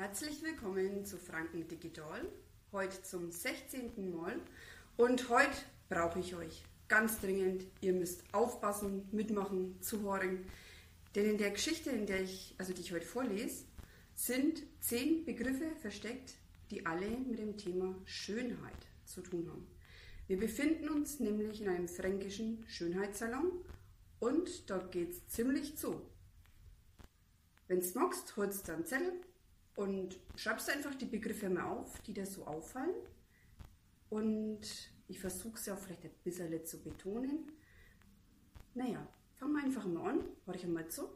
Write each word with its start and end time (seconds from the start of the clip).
Herzlich 0.00 0.42
willkommen 0.42 1.04
zu 1.04 1.18
Franken 1.18 1.68
Digital, 1.68 2.26
heute 2.72 3.02
zum 3.02 3.30
16. 3.30 4.10
Mal 4.10 4.40
und 4.96 5.28
heute 5.28 5.58
brauche 5.90 6.20
ich 6.20 6.34
euch 6.34 6.64
ganz 6.88 7.20
dringend. 7.20 7.66
Ihr 7.82 7.92
müsst 7.92 8.22
aufpassen, 8.32 9.06
mitmachen, 9.12 9.76
zuhören, 9.82 10.46
denn 11.14 11.26
in 11.26 11.36
der 11.36 11.50
Geschichte, 11.50 11.90
in 11.90 12.06
der 12.06 12.22
ich, 12.22 12.54
also 12.56 12.72
die 12.72 12.80
ich 12.80 12.92
heute 12.92 13.04
vorlese, 13.04 13.66
sind 14.14 14.62
zehn 14.80 15.26
Begriffe 15.26 15.70
versteckt, 15.82 16.32
die 16.70 16.86
alle 16.86 17.10
mit 17.10 17.38
dem 17.38 17.58
Thema 17.58 17.94
Schönheit 18.06 18.86
zu 19.04 19.20
tun 19.20 19.50
haben. 19.50 19.66
Wir 20.28 20.38
befinden 20.38 20.88
uns 20.88 21.20
nämlich 21.20 21.60
in 21.60 21.68
einem 21.68 21.88
fränkischen 21.88 22.64
Schönheitssalon 22.68 23.52
und 24.18 24.70
dort 24.70 24.92
geht 24.92 25.10
es 25.10 25.28
ziemlich 25.28 25.76
zu. 25.76 26.00
Wenn 27.68 27.80
du 27.80 27.98
magst, 27.98 28.34
holst 28.38 28.66
du 28.66 28.72
einen 28.72 28.86
Zettel 28.86 29.12
und 29.76 30.18
schreibst 30.36 30.70
einfach 30.70 30.94
die 30.94 31.06
Begriffe 31.06 31.48
mal 31.48 31.64
auf, 31.64 32.00
die 32.02 32.12
dir 32.12 32.26
so 32.26 32.46
auffallen. 32.46 32.94
Und 34.08 34.60
ich 35.08 35.18
versuche 35.18 35.54
es 35.54 35.66
ja 35.66 35.76
vielleicht 35.76 36.04
ein 36.04 36.10
bisschen 36.24 36.66
zu 36.66 36.82
betonen. 36.82 37.52
Naja, 38.74 39.06
fangen 39.36 39.52
wir 39.54 39.64
einfach 39.64 39.86
mal 39.86 40.10
an. 40.10 40.24
Hör 40.44 40.54
ich 40.54 40.64
einmal 40.64 40.88
zu. 40.88 41.08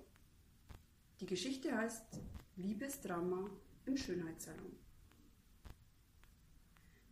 Die 1.20 1.26
Geschichte 1.26 1.76
heißt 1.76 2.20
Liebesdrama 2.56 3.50
im 3.86 3.96
Schönheitssalon. 3.96 4.76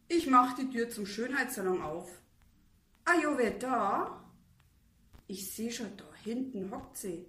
Ich 0.09 0.27
mach 0.27 0.55
die 0.57 0.69
Tür 0.69 0.91
zum 0.91 1.07
Schönheitssalon 1.07 1.81
auf. 1.81 2.21
Ah 3.05 3.19
jo, 3.23 3.37
wer 3.37 3.59
da? 3.59 4.31
Ich 5.27 5.51
sehe 5.53 5.73
schon, 5.73 5.97
da 5.97 6.05
hinten 6.23 6.71
hockt 6.71 6.97
sie. 6.97 7.27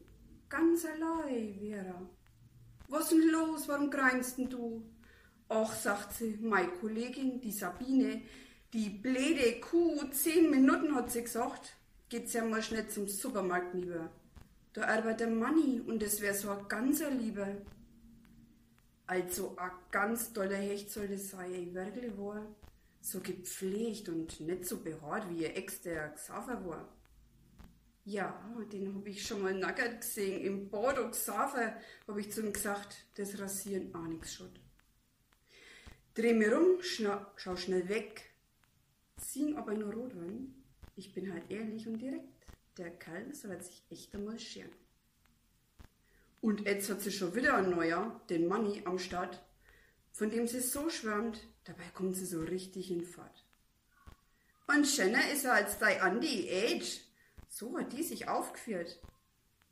Ganz 0.50 0.86
allein, 0.86 1.56
Vera. 1.60 2.10
Was 2.88 3.10
denn 3.10 3.30
los? 3.30 3.68
Warum 3.68 3.90
greinst 3.90 4.38
du? 4.38 4.84
Ach, 5.50 5.74
sagt 5.74 6.14
sie, 6.14 6.38
meine 6.42 6.70
Kollegin, 6.70 7.40
die 7.42 7.52
Sabine, 7.52 8.22
die 8.74 8.90
blöde 8.90 9.60
Kuh, 9.60 10.04
zehn 10.12 10.50
Minuten 10.50 10.96
hat 10.96 11.12
sie 11.12 11.24
gesagt, 11.24 11.76
geht's 12.10 12.34
ja 12.34 12.44
mal 12.44 12.64
schnell 12.64 12.88
zum 12.88 13.08
Supermarkt 13.08 13.74
lieber. 13.74 14.10
Da 14.74 14.86
arbeitet 14.86 15.32
Manni 15.32 15.82
und 15.86 16.02
es 16.02 16.22
wär 16.22 16.34
so 16.34 16.50
ein 16.50 16.68
ganzer 16.68 17.12
Lieber. 17.12 17.48
Also 19.06 19.56
ein 19.58 19.72
ganz 19.92 20.34
toller 20.34 20.58
Hecht 20.58 20.90
soll 20.90 21.08
das 21.08 21.30
sein, 21.30 21.74
wirklich 21.74 22.18
war. 22.18 22.44
So 23.02 23.20
gepflegt 23.20 24.10
und 24.10 24.40
nicht 24.40 24.66
so 24.66 24.78
behaart 24.78 25.30
wie 25.30 25.44
ihr 25.44 25.56
Ex, 25.56 25.82
der 25.82 26.10
Xaver 26.10 26.66
war. 26.66 26.90
Ja, 28.06 28.44
den 28.72 28.94
habe 28.96 29.10
ich 29.10 29.26
schon 29.26 29.42
mal 29.42 29.54
nackert 29.54 30.02
gesehen. 30.02 30.42
Im 30.42 30.70
Bordeaux 30.70 31.12
Xaver 31.12 31.78
habe 32.08 32.20
ich 32.20 32.32
zu 32.32 32.42
ihm 32.42 32.52
gesagt, 32.52 33.06
das 33.16 33.40
Rasieren 33.40 33.96
auch 33.96 34.04
nichts 34.04 34.34
schaut. 34.34 34.60
Dreh 36.14 36.34
mir 36.34 36.54
rum, 36.54 36.80
schau 36.82 37.56
schnell 37.56 37.88
weg. 37.88 38.34
Sing 39.18 39.56
aber 39.56 39.74
nur 39.74 39.94
Rotwein. 39.94 40.54
Ich 40.96 41.14
bin 41.14 41.32
halt 41.32 41.50
ehrlich 41.50 41.88
und 41.88 42.00
direkt. 42.00 42.28
Der 42.78 42.92
Kerl 42.92 43.34
soll 43.34 43.62
sich 43.62 43.84
echt 43.90 44.14
einmal 44.14 44.38
scheren. 44.38 44.72
Und 46.42 46.66
jetzt 46.66 46.90
hat 46.90 47.02
sie 47.02 47.12
schon 47.12 47.34
wieder 47.36 47.56
ein 47.56 47.70
neuer, 47.70 48.20
den 48.30 48.48
Money 48.48 48.82
am 48.84 49.00
Start, 49.00 49.42
von 50.12 50.30
dem 50.30 50.46
sie 50.46 50.60
so 50.60 50.90
schwärmt, 50.90 51.48
dabei 51.64 51.88
kommt 51.94 52.18
sie 52.18 52.26
so 52.26 52.42
richtig 52.42 52.92
in 52.92 53.06
Fahrt. 53.06 53.46
Und 54.68 54.86
schöner 54.86 55.32
ist 55.32 55.46
er 55.46 55.54
als 55.54 55.80
dein 55.80 56.00
Andy 56.02 56.50
Age, 56.52 57.00
so 57.54 57.78
hat 57.78 57.94
die 57.94 58.02
sich 58.02 58.28
aufgeführt. 58.28 59.00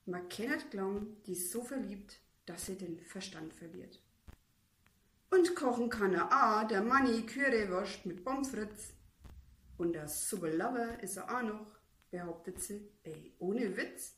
Man 0.06 0.30
kennt 0.30 0.70
glauben, 0.70 1.18
die 1.26 1.32
ist 1.32 1.52
so 1.52 1.64
verliebt, 1.64 2.20
dass 2.46 2.68
sie 2.68 2.78
den 2.78 3.00
Verstand 3.00 3.54
verliert. 3.54 4.00
Und 5.32 5.56
kochen 5.56 5.90
kann 5.90 6.14
er 6.14 6.28
auch, 6.28 6.68
der 6.68 6.84
Manni 6.84 7.26
Currywurst 7.26 8.06
mit 8.06 8.24
Pommes 8.24 8.50
frites. 8.50 8.94
Und 9.78 9.94
der 9.94 10.08
super 10.08 10.52
Lover 10.52 11.02
ist 11.02 11.18
er 11.18 11.36
auch 11.36 11.41
noch, 11.41 11.66
behauptet 12.12 12.62
sie, 12.62 12.88
ey, 13.03 13.34
ohne 13.40 13.75
Witz. 13.75 14.16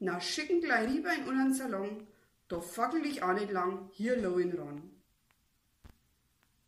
Na, 0.00 0.20
schicken 0.20 0.60
gleich 0.60 0.90
rüber 0.90 1.12
in 1.12 1.28
unseren 1.28 1.54
Salon, 1.54 2.06
da 2.48 2.60
fackel 2.60 3.06
ich 3.06 3.22
auch 3.22 3.34
nicht 3.34 3.52
lang, 3.52 3.90
hier 3.92 4.16
low 4.16 4.38
in 4.38 4.58
ran. 4.58 4.90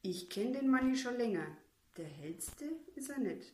Ich 0.02 0.30
kenn 0.30 0.52
den 0.52 0.70
Manni 0.70 0.96
schon 0.96 1.16
länger, 1.16 1.46
der 1.96 2.06
hellste 2.06 2.66
ist 2.94 3.10
er 3.10 3.18
nicht. 3.18 3.52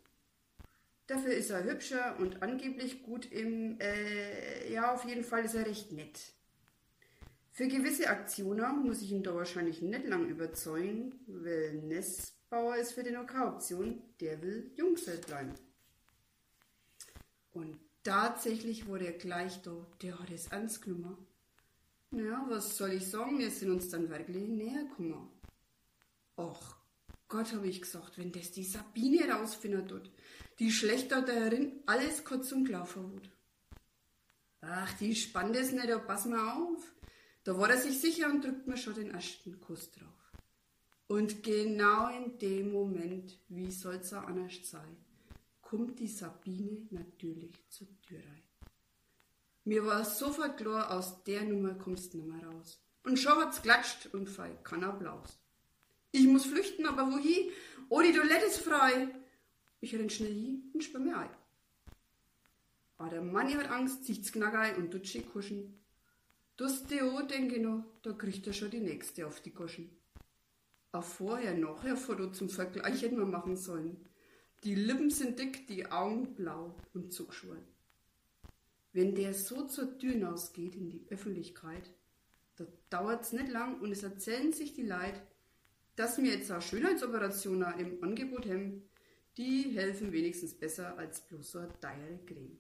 Dafür 1.11 1.33
ist 1.33 1.51
er 1.51 1.65
hübscher 1.65 2.15
und 2.21 2.41
angeblich 2.41 3.03
gut 3.03 3.27
im, 3.33 3.81
äh, 3.81 4.73
ja, 4.73 4.95
auf 4.95 5.05
jeden 5.05 5.25
Fall 5.25 5.45
ist 5.45 5.57
er 5.57 5.67
recht 5.67 5.91
nett. 5.91 6.21
Für 7.51 7.67
gewisse 7.67 8.09
Aktionen 8.09 8.85
muss 8.85 9.03
ich 9.03 9.11
ihn 9.11 9.25
da 9.25 9.35
wahrscheinlich 9.35 9.83
nicht 9.83 10.07
lang 10.07 10.29
überzeugen, 10.29 11.19
weil 11.27 11.73
Nessbauer 11.83 12.77
ist 12.77 12.93
für 12.93 13.03
den 13.03 13.17
OK 13.17 13.35
Option, 13.45 14.01
der 14.21 14.41
will 14.41 14.71
Jungfeld 14.77 15.27
bleiben. 15.27 15.53
Und 17.55 17.81
tatsächlich 18.05 18.87
wurde 18.87 19.07
er 19.07 19.19
gleich 19.19 19.61
da, 19.63 19.85
der 20.03 20.17
hat 20.17 20.31
es 20.31 20.47
ernst 20.47 20.83
genommen. 20.83 21.27
Naja, 22.13 22.47
was 22.49 22.77
soll 22.77 22.93
ich 22.93 23.09
sagen, 23.09 23.41
wir 23.41 23.51
sind 23.51 23.73
uns 23.73 23.89
dann 23.89 24.09
wirklich 24.09 24.47
näher 24.47 24.85
gekommen. 24.85 25.29
Och 26.37 26.80
Gott, 27.31 27.53
habe 27.53 27.69
ich 27.69 27.81
gesagt, 27.81 28.19
wenn 28.19 28.33
das 28.33 28.51
die 28.51 28.65
Sabine 28.65 29.31
rausfinden 29.31 29.87
tut, 29.87 30.11
die 30.59 30.73
schlechter 30.73 31.23
darin 31.23 31.81
alles 31.87 32.25
kurz 32.25 32.51
und 32.51 32.65
klar 32.65 32.85
verwut. 32.85 33.31
Ach, 34.61 34.93
die 34.99 35.15
spannt 35.15 35.55
es 35.55 35.71
nicht, 35.71 35.89
da 35.89 35.99
pass 36.01 36.27
mal 36.27 36.61
auf. 36.61 36.93
Da 37.45 37.57
war 37.57 37.71
er 37.71 37.79
sich 37.79 38.01
sicher 38.01 38.29
und 38.29 38.45
drückt 38.45 38.67
mir 38.67 38.77
schon 38.77 38.95
den 38.95 39.13
ersten 39.13 39.61
Kuss 39.61 39.93
drauf. 39.93 40.33
Und 41.07 41.45
genau 41.45 42.09
in 42.09 42.37
dem 42.39 42.73
Moment, 42.73 43.39
wie 43.49 43.71
soll's 43.71 44.13
auch 44.13 44.25
anders 44.25 44.69
sein, 44.69 44.97
kommt 45.63 46.01
die 46.01 46.09
Sabine 46.09 46.89
natürlich 46.91 47.65
zur 47.69 47.89
Tür 48.03 48.19
rein. 48.19 48.43
Mir 49.65 49.87
war 49.87 50.05
sofort 50.05 50.57
klar, 50.57 50.91
aus 50.91 51.23
der 51.23 51.45
Nummer 51.45 51.75
kommst 51.75 52.13
du 52.13 52.19
nicht 52.19 52.27
mehr 52.27 52.45
raus. 52.45 52.83
Und 53.05 53.21
schon 53.21 53.39
hat's 53.39 53.63
klatscht 53.63 54.13
und 54.13 54.29
fei, 54.29 54.59
kein 54.65 54.83
Applaus. 54.83 55.39
Ich 56.13 56.27
muss 56.27 56.47
flüchten, 56.47 56.87
aber 56.87 57.11
wohin? 57.13 57.51
Oh, 57.89 58.01
die 58.01 58.13
Toilette 58.13 58.47
ist 58.47 58.59
frei. 58.59 59.09
Ich 59.81 59.95
renn 59.95 60.11
schnell 60.11 60.33
hin 60.33 60.71
und 60.75 61.05
mir 61.05 61.19
ein. 61.19 61.31
Aber 62.99 63.09
der 63.11 63.23
Manni 63.23 63.53
hat 63.53 63.71
Angst, 63.71 64.05
sieht's 64.05 64.33
knackei 64.33 64.77
und 64.77 64.91
tut 64.91 65.07
sich 65.07 65.27
kuschen. 65.33 65.81
Das 66.57 66.87
Deo, 66.87 67.23
denke 67.23 67.57
ich 67.57 67.63
noch, 67.63 67.85
da 68.03 68.13
kriegt 68.13 68.47
er 68.47 68.53
schon 68.53 68.71
die 68.71 68.81
nächste 68.81 69.27
auf 69.27 69.41
die 69.41 69.55
Goschen. 69.55 69.91
Auch 70.93 71.05
vorher, 71.05 71.55
nachher 71.55 71.97
Foto 71.97 72.31
zum 72.31 72.51
Vergleich 72.51 73.03
hätten 73.03 73.17
wir 73.17 73.25
machen 73.25 73.57
sollen. 73.57 74.07
Die 74.65 74.75
Lippen 74.75 75.09
sind 75.09 75.39
dick, 75.39 75.67
die 75.69 75.91
Augen 75.91 76.35
blau 76.35 76.77
und 76.93 77.13
zugeschwollen. 77.15 77.65
Wenn 78.93 79.15
der 79.15 79.33
so 79.33 79.67
zur 79.67 79.97
Tür 79.99 80.13
hinausgeht 80.13 80.75
in 80.75 80.91
die 80.91 81.07
Öffentlichkeit, 81.09 81.91
da 82.57 82.67
dauert's 82.91 83.33
nicht 83.33 83.49
lang 83.49 83.81
und 83.81 83.93
es 83.93 84.03
erzählen 84.03 84.53
sich 84.53 84.75
die 84.75 84.83
Leid, 84.83 85.23
dass 85.97 86.19
wir 86.19 86.31
jetzt 86.31 86.51
auch 86.51 86.63
Schönheitsoperationen 86.63 87.79
im 87.79 88.03
Angebot 88.03 88.47
haben, 88.47 88.89
die 89.37 89.71
helfen 89.75 90.13
wenigstens 90.13 90.55
besser 90.55 90.97
als 90.99 91.21
bloß 91.27 91.53
so 91.53 91.59
eine 91.61 91.81
teure 91.81 92.19
Creme. 92.27 92.59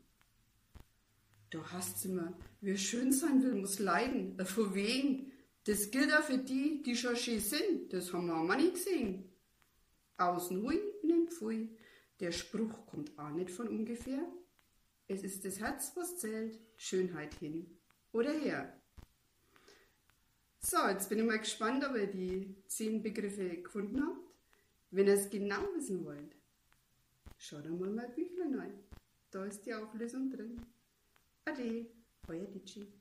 Da 1.50 1.64
hast 1.72 2.04
du 2.04 2.10
immer, 2.10 2.38
wer 2.60 2.76
schön 2.76 3.12
sein 3.12 3.42
will, 3.42 3.54
muss 3.54 3.78
leiden. 3.80 4.38
Äh, 4.38 4.44
von 4.44 4.74
wegen. 4.74 5.32
Das 5.64 5.90
gilt 5.90 6.12
auch 6.12 6.22
für 6.22 6.38
die, 6.38 6.82
die 6.82 6.96
schon 6.96 7.16
schön 7.16 7.40
sind. 7.40 7.92
Das 7.92 8.12
haben 8.12 8.26
wir 8.26 8.36
auch 8.36 8.44
mal 8.44 8.56
nicht 8.56 8.74
gesehen. 8.74 9.30
Außen 10.16 10.62
hui, 10.62 10.80
innen 11.02 11.28
pfui. 11.28 11.76
Der 12.20 12.32
Spruch 12.32 12.86
kommt 12.86 13.18
auch 13.18 13.30
nicht 13.30 13.50
von 13.50 13.68
ungefähr. 13.68 14.20
Es 15.08 15.22
ist 15.22 15.44
das 15.44 15.58
Herz, 15.58 15.92
was 15.96 16.18
zählt, 16.18 16.60
Schönheit 16.76 17.34
hin 17.34 17.78
oder 18.12 18.32
her. 18.32 18.80
So, 20.62 20.76
jetzt 20.88 21.08
bin 21.08 21.18
ich 21.18 21.24
mal 21.24 21.38
gespannt, 21.38 21.82
ob 21.88 21.96
ihr 21.96 22.06
die 22.06 22.54
zehn 22.66 23.02
Begriffe 23.02 23.62
gefunden 23.62 24.02
habt. 24.04 24.30
Wenn 24.90 25.06
ihr 25.06 25.14
es 25.14 25.30
genau 25.30 25.62
wissen 25.74 26.04
wollt, 26.04 26.36
schaut 27.38 27.64
einmal 27.64 27.88
mein 27.88 28.14
Büchlein 28.14 28.60
ein. 28.60 28.84
Da 29.30 29.46
ist 29.46 29.64
die 29.64 29.72
Auflösung 29.72 30.30
drin. 30.30 30.60
Ade, 31.46 31.86
euer 32.28 32.46
Ditschi. 32.46 32.99